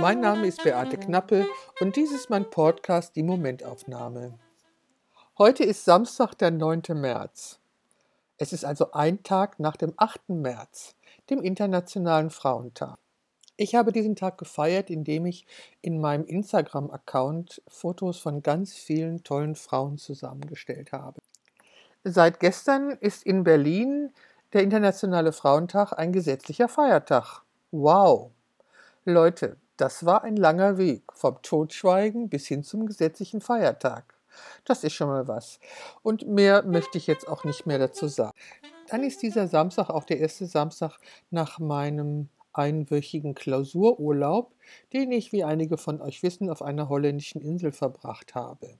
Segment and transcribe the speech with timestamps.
[0.00, 1.46] Mein Name ist Beate Knappe
[1.80, 4.38] und dies ist mein Podcast Die Momentaufnahme.
[5.38, 6.82] Heute ist Samstag, der 9.
[6.94, 7.60] März.
[8.36, 10.30] Es ist also ein Tag nach dem 8.
[10.30, 10.96] März,
[11.30, 12.98] dem Internationalen Frauentag.
[13.56, 15.46] Ich habe diesen Tag gefeiert, indem ich
[15.80, 21.20] in meinem Instagram-Account Fotos von ganz vielen tollen Frauen zusammengestellt habe.
[22.02, 24.12] Seit gestern ist in Berlin
[24.52, 27.42] der Internationale Frauentag ein gesetzlicher Feiertag.
[27.70, 28.32] Wow!
[29.04, 34.14] Leute, das war ein langer Weg, vom Totschweigen bis hin zum gesetzlichen Feiertag.
[34.64, 35.60] Das ist schon mal was.
[36.02, 38.32] Und mehr möchte ich jetzt auch nicht mehr dazu sagen.
[38.88, 40.96] Dann ist dieser Samstag auch der erste Samstag
[41.30, 44.52] nach meinem einwöchigen Klausururlaub,
[44.94, 48.78] den ich, wie einige von euch wissen, auf einer holländischen Insel verbracht habe.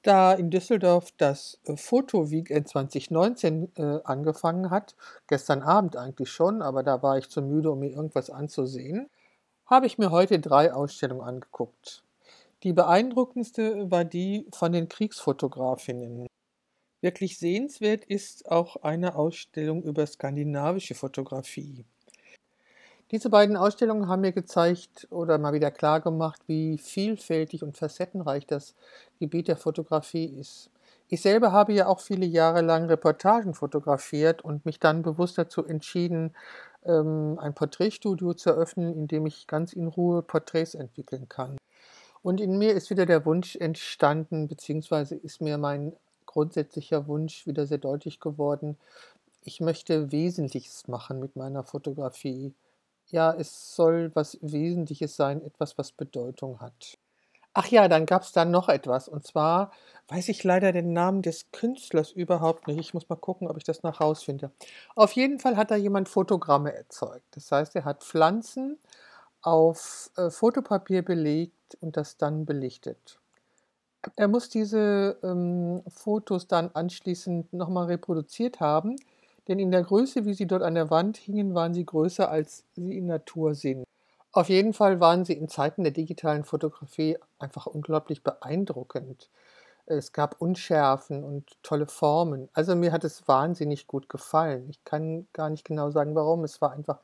[0.00, 4.94] Da in Düsseldorf das äh, Foto-Weekend 2019 äh, angefangen hat,
[5.26, 9.10] gestern Abend eigentlich schon, aber da war ich zu müde, um mir irgendwas anzusehen,
[9.66, 12.02] habe ich mir heute drei Ausstellungen angeguckt.
[12.62, 16.26] Die beeindruckendste war die von den Kriegsfotografinnen.
[17.00, 21.84] Wirklich sehenswert ist auch eine Ausstellung über skandinavische Fotografie.
[23.12, 28.46] Diese beiden Ausstellungen haben mir gezeigt oder mal wieder klar gemacht, wie vielfältig und facettenreich
[28.46, 28.74] das
[29.20, 30.70] Gebiet der Fotografie ist.
[31.08, 35.64] Ich selber habe ja auch viele Jahre lang Reportagen fotografiert und mich dann bewusst dazu
[35.64, 36.34] entschieden,
[36.86, 41.56] ähm, ein Porträtstudio zu eröffnen, in dem ich ganz in Ruhe Porträts entwickeln kann.
[42.22, 45.92] Und in mir ist wieder der Wunsch entstanden, beziehungsweise ist mir mein
[46.26, 48.76] grundsätzlicher Wunsch wieder sehr deutlich geworden.
[49.42, 52.54] Ich möchte Wesentliches machen mit meiner Fotografie
[53.08, 56.98] ja, es soll was Wesentliches sein, etwas, was Bedeutung hat.
[57.58, 59.08] Ach ja, dann gab es da noch etwas.
[59.08, 59.70] Und zwar
[60.08, 62.78] weiß ich leider den Namen des Künstlers überhaupt nicht.
[62.78, 64.50] Ich muss mal gucken, ob ich das noch rausfinde.
[64.94, 67.24] Auf jeden Fall hat da jemand Fotogramme erzeugt.
[67.30, 68.78] Das heißt, er hat Pflanzen
[69.40, 73.20] auf äh, Fotopapier belegt und das dann belichtet.
[74.16, 78.96] Er muss diese ähm, Fotos dann anschließend nochmal reproduziert haben
[79.48, 82.64] denn in der Größe, wie sie dort an der Wand hingen, waren sie größer, als
[82.74, 83.85] sie in Natur sind.
[84.36, 89.30] Auf jeden Fall waren sie in Zeiten der digitalen Fotografie einfach unglaublich beeindruckend.
[89.86, 92.50] Es gab Unschärfen und tolle Formen.
[92.52, 94.68] Also mir hat es wahnsinnig gut gefallen.
[94.68, 96.44] Ich kann gar nicht genau sagen, warum.
[96.44, 97.00] Es war einfach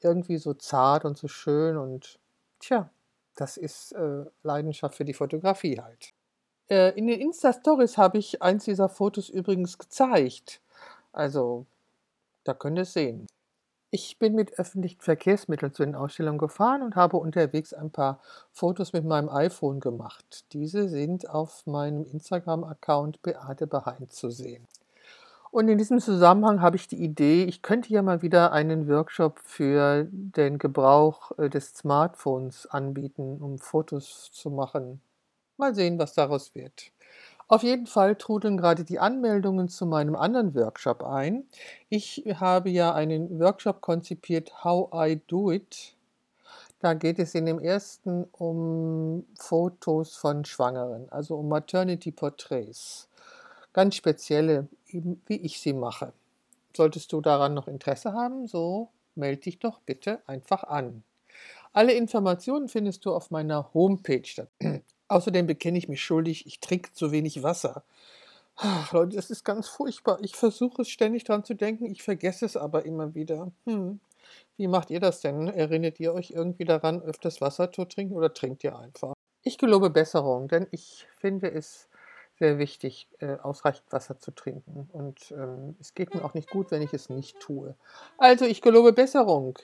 [0.00, 2.20] irgendwie so zart und so schön und
[2.60, 2.88] tja,
[3.34, 6.12] das ist äh, Leidenschaft für die Fotografie halt.
[6.70, 10.60] Äh, in den Insta-Stories habe ich eins dieser Fotos übrigens gezeigt.
[11.12, 11.66] Also
[12.44, 13.26] da könnt ihr es sehen.
[13.90, 18.20] Ich bin mit öffentlichen Verkehrsmitteln zu den Ausstellungen gefahren und habe unterwegs ein paar
[18.52, 20.44] Fotos mit meinem iPhone gemacht.
[20.52, 24.66] Diese sind auf meinem Instagram-Account Beate Behind zu sehen.
[25.52, 29.38] Und in diesem Zusammenhang habe ich die Idee, ich könnte ja mal wieder einen Workshop
[29.44, 35.00] für den Gebrauch äh, des Smartphones anbieten, um Fotos zu machen.
[35.56, 36.90] Mal sehen, was daraus wird.
[37.48, 41.44] Auf jeden Fall trudeln gerade die Anmeldungen zu meinem anderen Workshop ein.
[41.88, 45.94] Ich habe ja einen Workshop konzipiert, How I Do It.
[46.80, 53.08] Da geht es in dem ersten um Fotos von Schwangeren, also um Maternity Portraits.
[53.72, 56.12] Ganz spezielle, eben wie ich sie mache.
[56.76, 61.04] Solltest du daran noch Interesse haben, so melde dich doch bitte einfach an.
[61.72, 64.46] Alle Informationen findest du auf meiner Homepage.
[65.08, 67.84] Außerdem bekenne ich mich schuldig, ich trinke zu wenig Wasser.
[68.56, 70.18] Ach, Leute, das ist ganz furchtbar.
[70.22, 73.52] Ich versuche es ständig dran zu denken, ich vergesse es aber immer wieder.
[73.66, 74.00] Hm.
[74.56, 75.48] Wie macht ihr das denn?
[75.48, 79.12] Erinnert ihr euch irgendwie daran, öfters Wasser zu trinken oder trinkt ihr einfach?
[79.42, 81.88] Ich gelobe Besserung, denn ich finde es
[82.38, 84.88] sehr wichtig, äh, ausreichend Wasser zu trinken.
[84.92, 87.74] Und ähm, es geht mir auch nicht gut, wenn ich es nicht tue.
[88.18, 89.58] Also ich gelobe Besserung.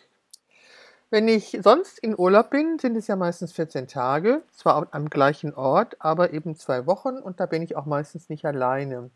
[1.12, 5.52] Wenn ich sonst in Urlaub bin, sind es ja meistens 14 Tage, zwar am gleichen
[5.52, 9.10] Ort, aber eben zwei Wochen und da bin ich auch meistens nicht alleine.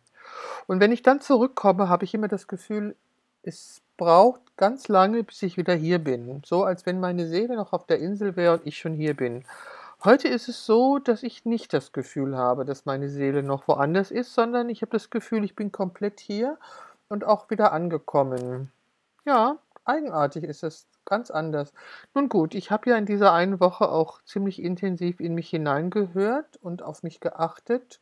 [0.66, 2.96] Und wenn ich dann zurückkomme, habe ich immer das Gefühl,
[3.44, 6.42] es braucht ganz lange, bis ich wieder hier bin.
[6.44, 9.47] So als wenn meine Seele noch auf der Insel wäre und ich schon hier bin.
[10.04, 14.10] Heute ist es so, dass ich nicht das Gefühl habe, dass meine Seele noch woanders
[14.10, 16.59] ist, sondern ich habe das Gefühl, ich bin komplett hier
[17.09, 18.71] und auch wieder angekommen.
[19.24, 19.56] Ja,
[19.86, 21.72] eigenartig ist es ganz anders.
[22.15, 26.56] Nun gut, ich habe ja in dieser einen Woche auch ziemlich intensiv in mich hineingehört
[26.56, 28.00] und auf mich geachtet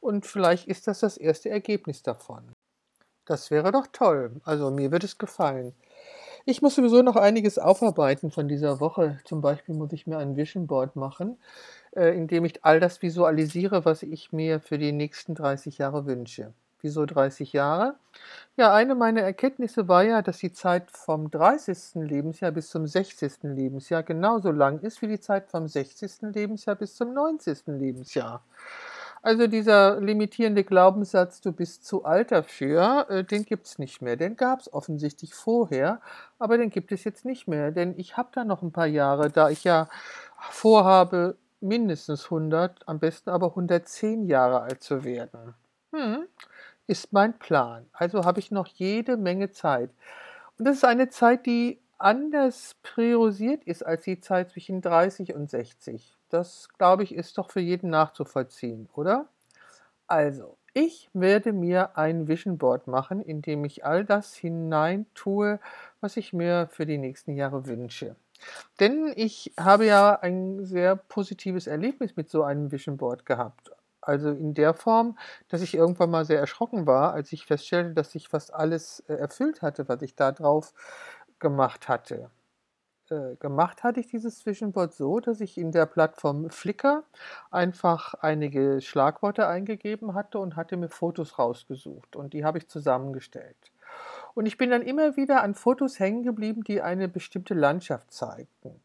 [0.00, 2.54] und vielleicht ist das das erste Ergebnis davon.
[3.26, 4.40] Das wäre doch toll.
[4.44, 5.74] Also mir wird es gefallen.
[6.46, 9.20] Ich muss sowieso noch einiges aufarbeiten von dieser Woche.
[9.24, 11.38] Zum Beispiel muss ich mir ein Vision Board machen,
[11.92, 16.06] äh, in dem ich all das visualisiere, was ich mir für die nächsten 30 Jahre
[16.06, 16.54] wünsche.
[16.82, 17.94] Wieso 30 Jahre?
[18.56, 22.02] Ja, eine meiner Erkenntnisse war ja, dass die Zeit vom 30.
[22.02, 23.42] Lebensjahr bis zum 60.
[23.42, 26.32] Lebensjahr genauso lang ist wie die Zeit vom 60.
[26.34, 27.66] Lebensjahr bis zum 90.
[27.66, 28.42] Lebensjahr.
[29.22, 34.16] Also dieser limitierende Glaubenssatz, du bist zu alt dafür, äh, den gibt es nicht mehr.
[34.16, 36.00] Den gab es offensichtlich vorher,
[36.38, 37.70] aber den gibt es jetzt nicht mehr.
[37.70, 39.88] Denn ich habe da noch ein paar Jahre, da ich ja
[40.38, 45.54] vorhabe, mindestens 100, am besten aber 110 Jahre alt zu werden.
[45.92, 46.26] Hm,
[46.90, 47.86] ist mein Plan.
[47.92, 49.90] Also habe ich noch jede Menge Zeit.
[50.58, 55.48] Und das ist eine Zeit, die anders priorisiert ist als die Zeit zwischen 30 und
[55.48, 56.18] 60.
[56.30, 59.26] Das, glaube ich, ist doch für jeden nachzuvollziehen, oder?
[60.08, 65.60] Also, ich werde mir ein Vision Board machen, in dem ich all das hinein tue,
[66.00, 68.16] was ich mir für die nächsten Jahre wünsche.
[68.80, 73.70] Denn ich habe ja ein sehr positives Erlebnis mit so einem Vision Board gehabt.
[74.00, 75.18] Also in der Form,
[75.48, 79.14] dass ich irgendwann mal sehr erschrocken war, als ich feststellte, dass ich fast alles äh,
[79.14, 80.72] erfüllt hatte, was ich da drauf
[81.38, 82.30] gemacht hatte.
[83.10, 84.42] Äh, gemacht hatte ich dieses
[84.72, 87.02] Board so, dass ich in der Plattform Flickr
[87.50, 93.72] einfach einige Schlagworte eingegeben hatte und hatte mir Fotos rausgesucht und die habe ich zusammengestellt.
[94.34, 98.80] Und ich bin dann immer wieder an Fotos hängen geblieben, die eine bestimmte Landschaft zeigten.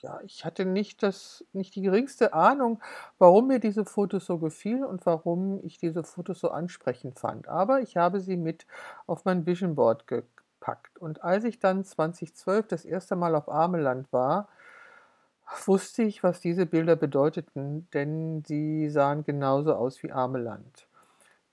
[0.00, 2.80] Ja, ich hatte nicht, das, nicht die geringste Ahnung,
[3.18, 7.48] warum mir diese Fotos so gefielen und warum ich diese Fotos so ansprechend fand.
[7.48, 8.66] Aber ich habe sie mit
[9.06, 10.22] auf mein Vision Board ge
[10.58, 10.98] gepackt.
[10.98, 14.48] Und als ich dann 2012 das erste Mal auf Ameland war,
[15.66, 20.86] wusste ich, was diese Bilder bedeuteten, denn sie sahen genauso aus wie Ameland.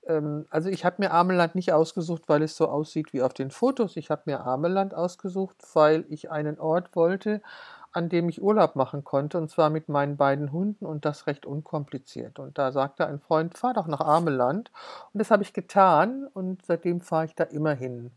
[0.06, 3.52] Ähm, also ich habe mir Ameland nicht ausgesucht, weil es so aussieht wie auf den
[3.52, 3.96] Fotos.
[3.96, 7.42] Ich habe mir Ameland ausgesucht, weil ich einen Ort wollte,
[7.96, 11.46] an dem ich Urlaub machen konnte, und zwar mit meinen beiden Hunden und das recht
[11.46, 12.40] unkompliziert.
[12.40, 14.70] Und da sagte ein Freund, fahr doch nach Ameland.
[15.14, 18.12] Und das habe ich getan und seitdem fahre ich da immer hin.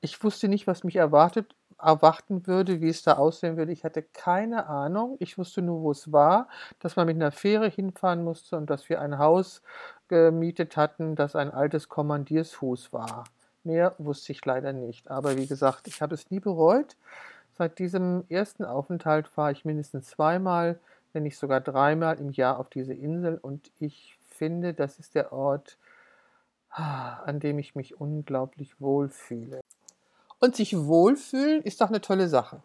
[0.00, 3.72] Ich wusste nicht, was mich erwartet erwarten würde, wie es da aussehen würde.
[3.72, 5.16] Ich hatte keine Ahnung.
[5.20, 6.48] Ich wusste nur, wo es war,
[6.80, 9.62] dass man mit einer Fähre hinfahren musste und dass wir ein Haus
[10.08, 13.24] gemietet hatten, das ein altes Kommandiersfuß war.
[13.64, 15.10] Mehr wusste ich leider nicht.
[15.10, 16.96] Aber wie gesagt, ich habe es nie bereut.
[17.58, 20.78] Seit diesem ersten Aufenthalt fahre ich mindestens zweimal,
[21.12, 25.32] wenn nicht sogar dreimal im Jahr auf diese Insel und ich finde, das ist der
[25.32, 25.76] Ort,
[26.70, 29.60] an dem ich mich unglaublich wohlfühle.
[30.38, 32.62] Und sich wohlfühlen ist doch eine tolle Sache.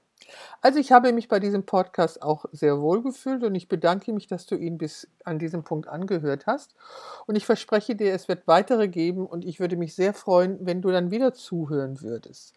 [0.62, 4.28] Also ich habe mich bei diesem Podcast auch sehr wohl gefühlt und ich bedanke mich,
[4.28, 6.76] dass du ihn bis an diesem Punkt angehört hast.
[7.26, 10.82] Und ich verspreche dir, es wird weitere geben und ich würde mich sehr freuen, wenn
[10.82, 12.56] du dann wieder zuhören würdest.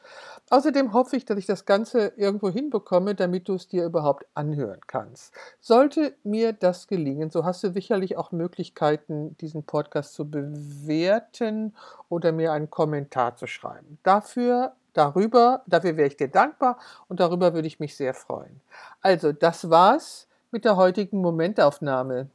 [0.51, 4.81] Außerdem hoffe ich, dass ich das Ganze irgendwo hinbekomme, damit du es dir überhaupt anhören
[4.87, 5.35] kannst.
[5.61, 11.75] Sollte mir das gelingen, so hast du sicherlich auch Möglichkeiten, diesen Podcast zu bewerten
[12.09, 13.99] oder mir einen Kommentar zu schreiben.
[14.03, 16.79] Dafür Darüber, dafür wäre ich dir dankbar
[17.09, 18.63] und darüber würde ich mich sehr freuen.
[19.03, 22.31] Also, das war's mit der heutigen Momentaufnahme.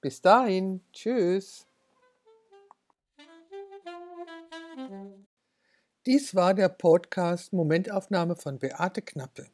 [0.00, 1.66] Bis dahin, tschüss.
[6.06, 9.46] Dies war der Podcast Momentaufnahme von Beate Knappe.